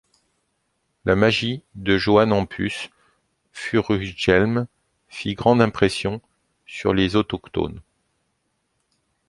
La 1.05 1.15
magie 1.15 1.61
de 1.75 1.95
Johann 1.99 2.31
Hampus 2.33 2.89
Furuhjelm 3.51 4.65
fit 5.09 5.35
grande 5.35 5.61
impression 5.61 6.23
sur 6.65 6.95
les 6.95 7.15
autochtones. 7.15 7.81